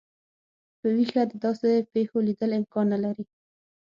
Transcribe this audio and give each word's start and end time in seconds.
په 0.79 0.87
ویښه 0.95 1.23
د 1.31 1.33
داسي 1.43 1.73
پیښو 1.93 2.17
لیدل 2.27 2.51
امکان 2.59 2.85
نه 2.93 2.97
لري. 3.03 3.25